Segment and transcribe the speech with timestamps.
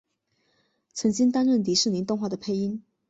[0.93, 2.81] 曾经担任迪士尼动画的配音。